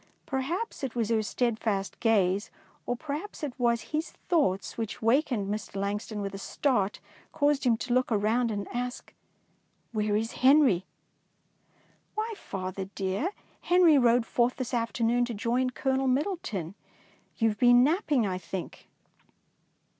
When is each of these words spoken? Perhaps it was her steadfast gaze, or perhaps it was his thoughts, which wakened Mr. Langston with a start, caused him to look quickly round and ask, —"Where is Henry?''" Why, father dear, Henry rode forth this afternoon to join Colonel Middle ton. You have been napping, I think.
Perhaps 0.25 0.83
it 0.83 0.95
was 0.95 1.09
her 1.09 1.21
steadfast 1.21 1.99
gaze, 1.99 2.49
or 2.87 2.95
perhaps 2.95 3.43
it 3.43 3.53
was 3.59 3.81
his 3.93 4.09
thoughts, 4.29 4.75
which 4.75 4.99
wakened 4.99 5.47
Mr. 5.47 5.75
Langston 5.75 6.21
with 6.23 6.33
a 6.33 6.39
start, 6.39 6.99
caused 7.31 7.65
him 7.65 7.77
to 7.77 7.93
look 7.93 8.07
quickly 8.07 8.23
round 8.23 8.49
and 8.49 8.67
ask, 8.73 9.13
—"Where 9.91 10.15
is 10.15 10.31
Henry?''" 10.41 10.87
Why, 12.15 12.33
father 12.35 12.85
dear, 12.95 13.29
Henry 13.61 13.99
rode 13.99 14.25
forth 14.25 14.55
this 14.55 14.73
afternoon 14.73 15.23
to 15.25 15.35
join 15.35 15.69
Colonel 15.69 16.07
Middle 16.07 16.37
ton. 16.37 16.73
You 17.37 17.49
have 17.49 17.59
been 17.59 17.83
napping, 17.83 18.25
I 18.25 18.39
think. 18.39 18.87